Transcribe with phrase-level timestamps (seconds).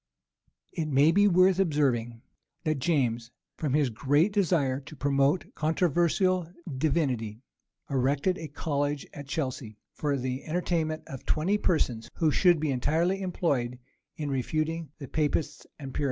[0.73, 2.23] It may be worth observing,
[2.63, 7.43] that James, from his great desire to promote controversial divinity,
[7.87, 13.21] erected a college at Chelsea for the entertainment of twenty persons, who should be entirely
[13.21, 13.77] employed
[14.17, 15.99] in refuting the Papists and Puritans.